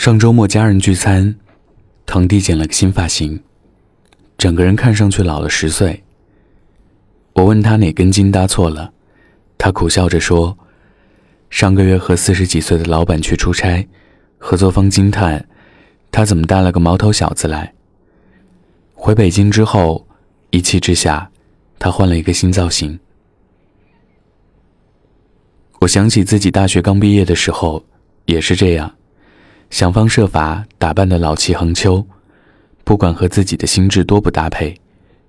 [0.00, 1.36] 上周末家人聚餐，
[2.06, 3.38] 堂弟剪了个新发型，
[4.38, 6.02] 整个人看上去老了十岁。
[7.34, 8.90] 我问他哪根筋搭错了，
[9.58, 10.56] 他苦笑着说
[11.50, 13.86] ：“上个月和四十几岁的老板去出差，
[14.38, 15.46] 合作方惊叹
[16.10, 17.70] 他怎么带了个毛头小子来。”
[18.96, 20.08] 回北京之后，
[20.48, 21.30] 一气之下，
[21.78, 22.98] 他换了一个新造型。
[25.80, 27.84] 我想起自己大学刚毕业的时候，
[28.24, 28.90] 也是这样。
[29.70, 32.04] 想方设法打扮的老气横秋，
[32.82, 34.76] 不管和自己的心智多不搭配，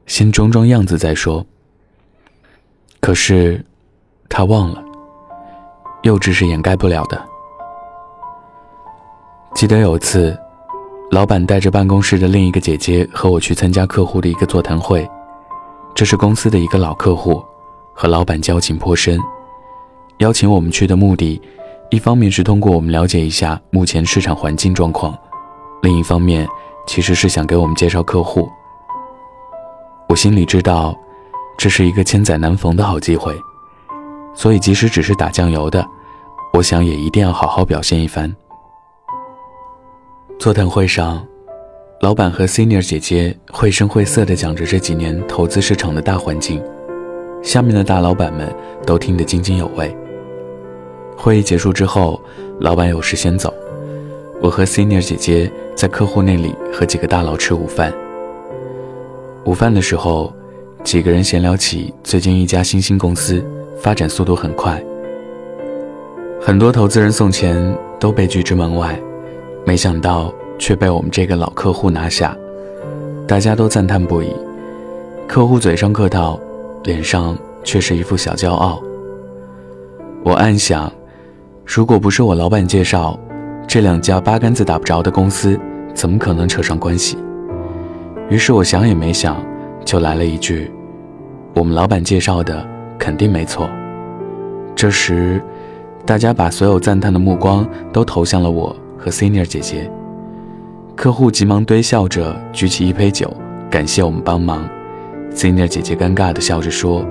[0.08, 1.46] 先装装样子再说。
[3.00, 3.64] 可是，
[4.28, 4.84] 他忘了，
[6.02, 7.24] 幼稚是掩盖不了的。
[9.54, 10.36] 记得有次，
[11.12, 15.08] 老板带着办公室的另一个姐姐和我去参加客户的一个座谈会，
[15.94, 17.44] 这是公司的一个老客户，
[17.94, 19.20] 和老板交情颇深，
[20.18, 21.40] 邀请我们去的目的。
[21.92, 25.14] 一方面是通过我们了解一下目前市场环境状况，
[25.82, 26.48] 另一方面
[26.88, 28.50] 其实是想给我们介绍客户。
[30.08, 30.98] 我心里知道，
[31.58, 33.36] 这是一个千载难逢的好机会，
[34.34, 35.86] 所以即使只是打酱油的，
[36.54, 38.34] 我想也一定要好好表现一番。
[40.40, 41.22] 座谈会上，
[42.00, 46.64] 老板和 Senior 姐姐绘声绘色地讲着这几年投资市场的大环境，
[47.44, 48.50] 下面的大老板们
[48.88, 49.94] 都听得津津有味。
[51.16, 52.20] 会议结束之后，
[52.60, 53.54] 老板有事先走，
[54.42, 57.94] 我和 Senior 姐姐在客户那里和几个大佬吃午饭。
[59.46, 60.34] 午饭的时候，
[60.84, 63.44] 几个人闲聊起最近一家新兴公司
[63.80, 64.84] 发展速度很快，
[66.42, 69.00] 很多投资人送钱都被拒之门外，
[69.64, 72.36] 没想到却被我们这个老客户拿下，
[73.28, 74.34] 大家都赞叹不已。
[75.28, 76.40] 客户嘴上客套，
[76.84, 78.82] 脸上却是一副小骄傲。
[80.24, 80.92] 我暗想。
[81.66, 83.18] 如果不是我老板介绍，
[83.68, 85.58] 这两家八竿子打不着的公司
[85.94, 87.18] 怎么可能扯上关系？
[88.30, 89.38] 于是我想也没想，
[89.86, 90.72] 就来了一句
[91.56, 93.70] ：“我们老板介绍的肯定没错。”
[94.76, 95.42] 这时，
[96.06, 99.90] 大家把所有赞叹的目光都投向了我和 Senior 姐姐。
[100.96, 103.32] 客户急忙堆笑着举起一杯酒，
[103.70, 104.68] 感谢我们帮忙。
[105.34, 107.06] Senior 姐姐尴尬地笑着说：“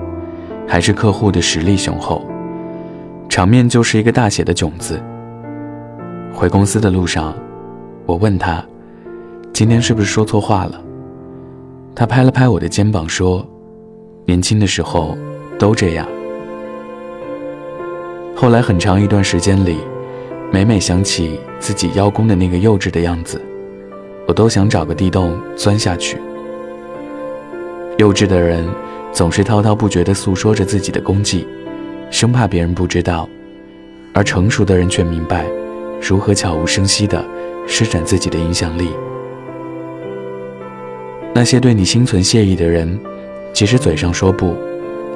[0.67, 2.25] 还是客户的实力雄厚。”
[3.31, 5.01] 场面就是一个大写的囧字。
[6.33, 7.33] 回公司的路上，
[8.05, 8.61] 我问他
[9.55, 10.81] ：“今天是不是说错话了？”
[11.95, 13.47] 他拍了拍我的肩膀说
[14.27, 15.17] ：“年轻的时候
[15.57, 16.05] 都这样。”
[18.35, 19.77] 后来很长一段时间里，
[20.51, 23.41] 每每想起自己邀功的那个幼稚的样子，
[24.27, 26.17] 我都想找个地洞钻下去。
[27.97, 28.67] 幼稚的人
[29.13, 31.47] 总是滔滔不绝地诉说着自己的功绩。
[32.11, 33.27] 生怕别人不知道，
[34.13, 35.45] 而成熟的人却明白
[36.01, 37.25] 如何悄无声息地
[37.65, 38.89] 施展自己的影响力。
[41.33, 42.99] 那些对你心存谢意的人，
[43.53, 44.53] 即使嘴上说不，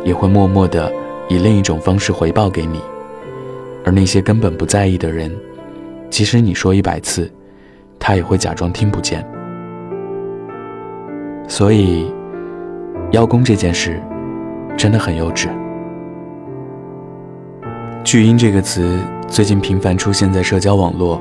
[0.05, 0.91] 也会默默地
[1.27, 2.79] 以另一种方式回报给你；
[3.83, 5.29] 而那些根本不在意的人，
[6.09, 7.29] 即使你说一百次，
[7.99, 9.23] 他也会假装听不见。
[11.47, 12.09] 所以，
[13.11, 14.01] 邀功这件事，
[14.77, 15.49] 真的很幼稚。
[18.05, 21.19] 巨婴这个词最近频繁出现在社交网络，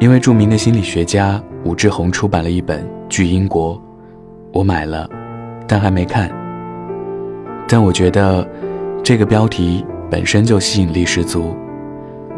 [0.00, 3.76] 因为著名的心理学家武志红出版了一本《巨婴国》，
[4.52, 5.08] 我买了，
[5.64, 6.28] 但还没看。
[7.68, 8.44] 但我觉得
[9.04, 11.54] 这个标题本身就吸引力十足，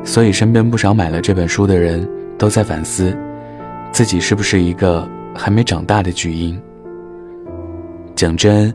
[0.05, 3.17] 所以身边不少买了这本书的人都在反思，
[3.91, 6.61] 自己是不是一个还没长大的巨婴。
[8.15, 8.73] 讲真，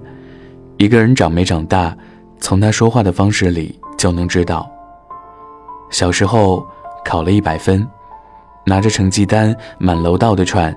[0.78, 1.96] 一个人长没长大，
[2.40, 4.68] 从他说话的方式里就能知道。
[5.90, 6.66] 小时候
[7.04, 7.88] 考了一百分，
[8.66, 10.76] 拿着成绩单满楼道的窜，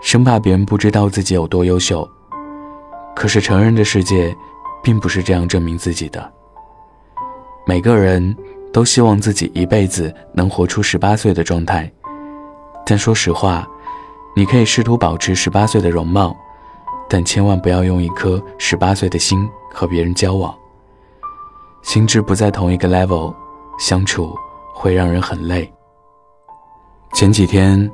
[0.00, 2.08] 生怕别人不知道自己有多优秀。
[3.14, 4.34] 可是成人的世界，
[4.82, 6.32] 并不是这样证明自己的。
[7.66, 8.36] 每个人
[8.72, 11.90] 都希望自己一辈子能活出十八岁的状态，
[12.86, 13.68] 但说实话，
[14.34, 16.34] 你可以试图保持十八岁的容貌，
[17.08, 20.54] 但千万不要用一颗十八岁的心和别人交往。
[21.82, 23.34] 心智不在同一个 level，
[23.78, 24.36] 相处。
[24.72, 25.70] 会让人很累。
[27.14, 27.90] 前几天，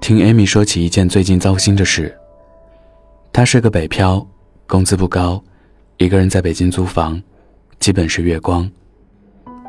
[0.00, 2.14] 听 Amy 说起一件最近糟心的事。
[3.32, 4.26] 她是个北漂，
[4.66, 5.42] 工资不高，
[5.98, 7.22] 一个人在北京租房，
[7.78, 8.68] 基本是月光。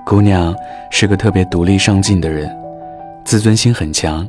[0.06, 0.56] 姑娘
[0.90, 2.50] 是个特别独立上进的人，
[3.26, 4.28] 自尊心很强，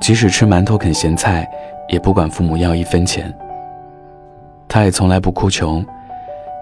[0.00, 1.48] 即使吃馒头啃咸菜，
[1.88, 3.32] 也不管父母要一分钱。
[4.66, 5.84] 她也从来不哭穷，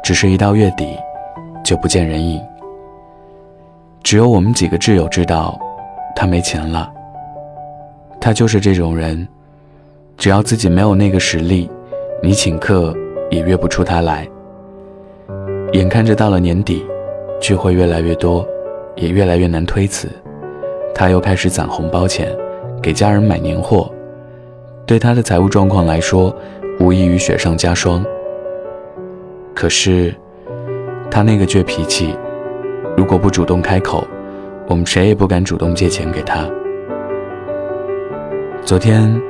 [0.02, 0.96] 只是一到月底，
[1.64, 2.40] 就不见人影。
[4.06, 5.58] 只有我们几个挚友知道，
[6.14, 6.88] 他没钱了。
[8.20, 9.26] 他就是这种人，
[10.16, 11.68] 只要自己没有那个实力，
[12.22, 12.94] 你请客
[13.32, 14.24] 也约不出他来。
[15.72, 16.86] 眼看着到了年底，
[17.40, 18.46] 聚会越来越多，
[18.94, 20.08] 也越来越难推辞，
[20.94, 22.32] 他又开始攒红包钱，
[22.80, 23.92] 给家人买年货。
[24.86, 26.32] 对他的财务状况来说，
[26.78, 28.04] 无异于雪上加霜。
[29.52, 30.14] 可是，
[31.10, 32.14] 他那个倔脾气，
[32.96, 34.02] 如果不主动开口，
[34.66, 36.48] 我们谁也不敢主动借钱给他。
[38.64, 39.20] 昨天，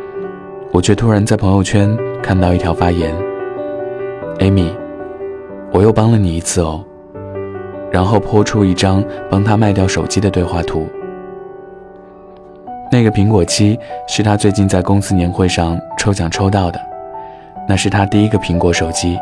[0.73, 3.13] 我却突然在朋友圈看到一条发言
[4.39, 4.71] ：“Amy，
[5.73, 6.85] 我又帮了你一次哦。”
[7.91, 10.87] 然后泼出一张帮他卖掉手机的对话图。
[12.93, 13.77] 那个苹果七
[14.07, 16.81] 是他最近在公司年会上抽奖抽到的，
[17.69, 19.19] 那是他第一个苹果手机，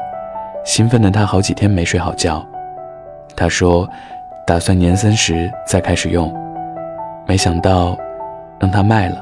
[0.65, 2.45] 兴奋的他好几天没睡好觉。
[3.35, 3.89] 他说，
[4.47, 6.31] 打算年三十再开始用，
[7.27, 7.97] 没想到
[8.61, 9.17] 让他卖了。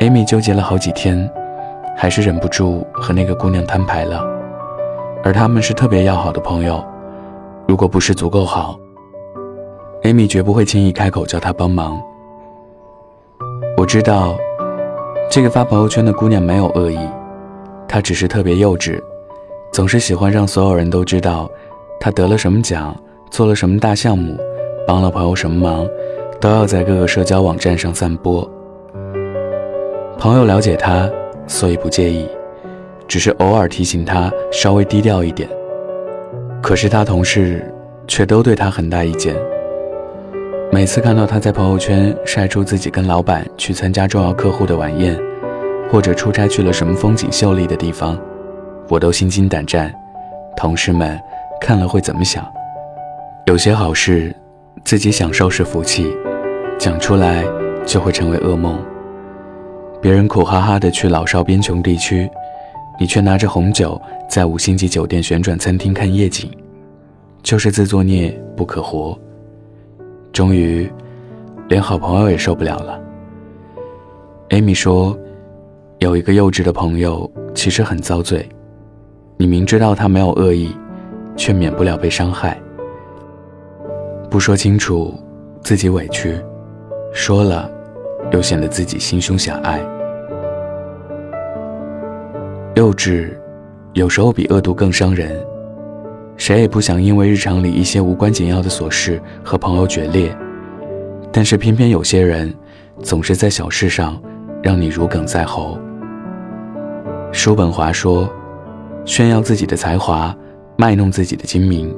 [0.00, 1.30] Amy 纠结了好几天，
[1.96, 4.20] 还是忍不住和那个姑娘摊牌了，
[5.22, 6.84] 而他们是特别要好的朋友，
[7.68, 8.76] 如果不是足够好
[10.02, 12.02] ，Amy 绝不会轻易开口叫他帮忙。
[13.76, 14.34] 我知道，
[15.30, 16.98] 这个发朋友圈的姑娘没有恶意，
[17.86, 19.00] 她只是特别幼稚，
[19.72, 21.48] 总是喜欢让所有人都知道，
[22.00, 22.94] 她得了什么奖，
[23.30, 24.36] 做了什么大项目，
[24.86, 25.86] 帮了朋友什么忙，
[26.40, 28.48] 都要在各个社交网站上散播。
[30.18, 31.10] 朋友了解他，
[31.46, 32.26] 所以不介意，
[33.06, 35.48] 只是偶尔提醒他稍微低调一点。
[36.62, 37.72] 可是他同事
[38.08, 39.36] 却都对他很大意见。
[40.72, 45.16] 每次看到他在朋友圈晒出自己跟老板去参加重要客户的晚宴，
[45.90, 48.18] 或者出差去了什么风景秀丽的地方，
[48.88, 49.94] 我都心惊胆战。
[50.56, 51.20] 同事们
[51.60, 52.44] 看了会怎么想？
[53.46, 54.34] 有些好事，
[54.84, 56.12] 自己享受是福气，
[56.80, 57.44] 讲出来
[57.86, 58.76] 就会成为噩梦。
[60.02, 62.28] 别人苦哈哈的去老少边穷地区，
[62.98, 66.50] 你却拿着红酒在五星级酒店旋转餐厅看夜景，
[67.40, 69.16] 就是自作孽不可活。
[70.32, 70.90] 终于，
[71.68, 73.00] 连好朋友也受不了了。
[74.48, 75.16] Amy 说
[76.00, 78.44] ：“有一个幼稚的朋友，其实很遭罪。
[79.36, 80.74] 你明知道他没有恶意，
[81.36, 82.60] 却免不了被伤害。
[84.30, 85.14] 不说清楚，
[85.62, 86.32] 自己委屈；
[87.12, 87.70] 说了，
[88.32, 89.80] 又显得自己心胸狭隘。
[92.74, 93.30] 幼稚，
[93.94, 95.38] 有时候比恶毒更伤人。”
[96.36, 100.36] 谁也不想因为日常里一些无关紧要的琐事和朋友决裂，
[101.32, 102.54] 但是偏偏有些人
[103.02, 104.20] 总是在小事上
[104.62, 105.78] 让你如鲠在喉。
[107.32, 108.28] 叔本华说
[109.06, 110.36] ：“炫耀自己的才华，
[110.76, 111.96] 卖弄自己的精明，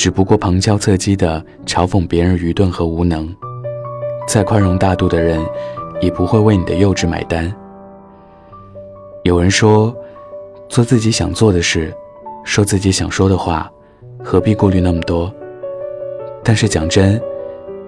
[0.00, 3.28] 只不过旁敲侧击地嘲讽别人愚钝和无能。
[4.26, 5.38] 再宽容大度的人，
[6.00, 7.54] 也不会为你的幼稚买单。”
[9.24, 9.94] 有人说
[10.70, 11.92] ：“做自己想做的事。”
[12.44, 13.70] 说自己想说的话，
[14.24, 15.30] 何必顾虑那么多？
[16.42, 17.20] 但是讲真，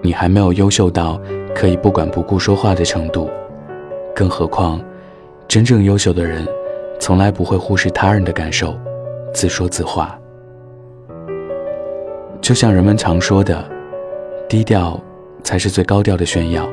[0.03, 1.19] 你还没有优秀到
[1.55, 3.27] 可以不管不顾说话的程度。
[4.15, 4.79] 更何况，
[5.47, 6.47] 真正优秀的人，
[6.99, 8.75] 从来不会忽视他人的感受，
[9.33, 10.15] 自说自话。
[12.43, 13.63] 就像人们常说的，
[14.49, 14.99] 低调
[15.45, 16.67] 才是最高调的炫耀。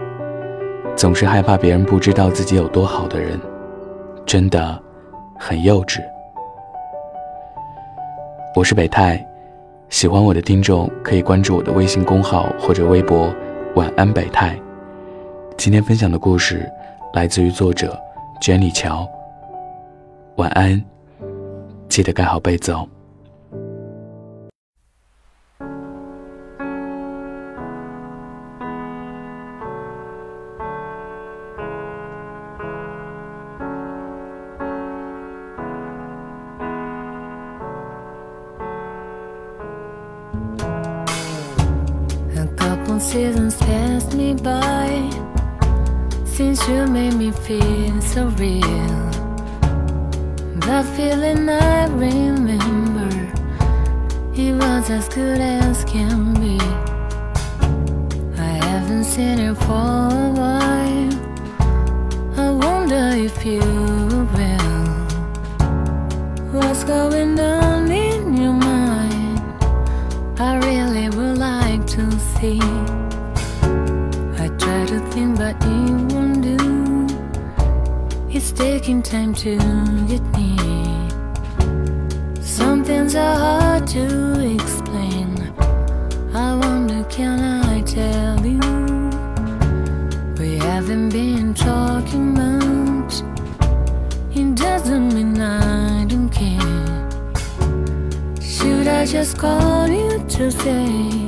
[0.97, 3.41] 总是害怕别人不知道自己有多好的人，
[4.27, 4.77] 真的
[5.39, 6.01] 很幼稚。
[8.57, 9.25] 我是北泰，
[9.91, 13.33] 喜欢我的听众可以关注我的微信公号或者微博
[13.77, 14.59] “晚安北泰”。
[15.57, 16.69] 今天分享的故事
[17.15, 17.97] 来自于作者
[18.43, 19.09] Jenny 乔。
[20.35, 20.85] 晚安，
[21.89, 22.89] 记得盖好被子哦。
[43.01, 45.11] Seasons passed me by
[46.27, 49.11] since you made me feel so real.
[50.67, 53.09] That feeling I remember,
[54.35, 56.59] it was as good as can be.
[58.39, 61.15] I haven't seen you for a while.
[62.37, 63.61] I wonder if you
[64.37, 64.71] will.
[66.53, 69.41] What's going on in your mind?
[70.39, 72.61] I really would like to see
[78.61, 79.57] taking time to
[80.07, 80.55] get me.
[82.43, 84.05] Some things are hard to
[84.55, 85.29] explain.
[86.35, 88.61] I wonder, can I tell you?
[90.39, 93.15] We haven't been talking much.
[94.37, 97.09] It doesn't mean I don't care.
[98.43, 101.20] Should I just call you to say?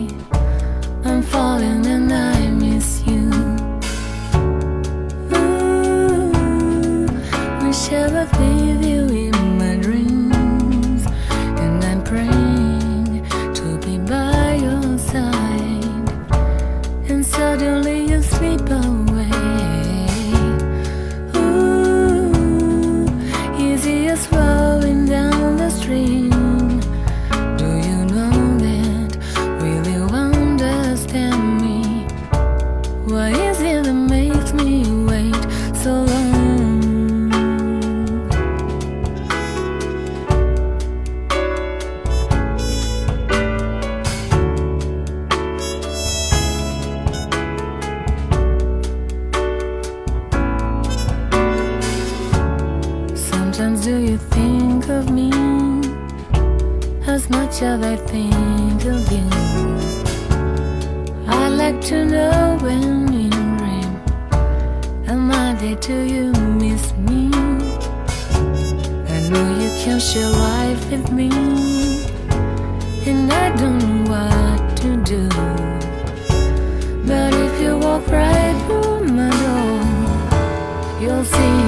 [7.72, 8.61] share a thing
[57.22, 59.28] as much as I think of you.
[61.28, 63.30] I like to know when you
[63.62, 63.92] ring.
[65.06, 65.76] Am I there?
[65.76, 67.30] Do you miss me?
[69.14, 71.30] I know you can share life with me,
[73.06, 75.28] and I don't know what to do.
[77.06, 81.61] But if you walk right through my door, you'll see.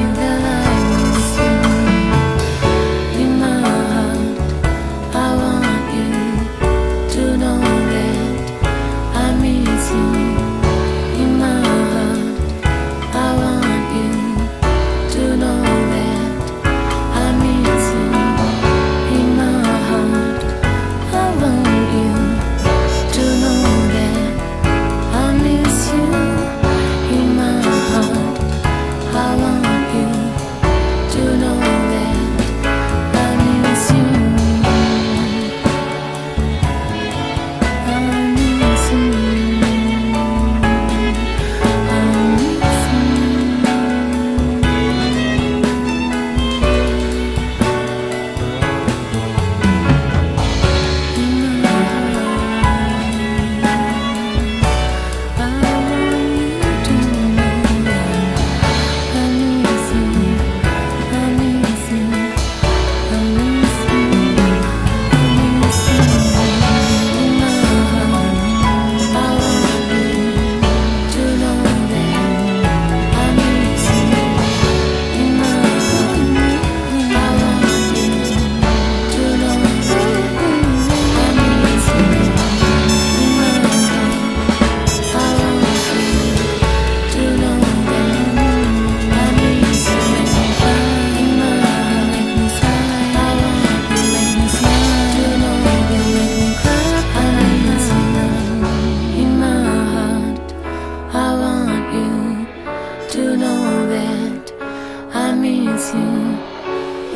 [105.44, 106.12] miss you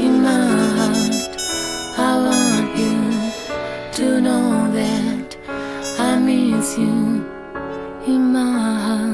[0.05, 0.45] in my
[0.77, 1.35] heart.
[1.97, 2.99] I want you
[3.99, 5.29] to know that
[5.99, 7.25] I miss you
[8.07, 9.08] in my heart.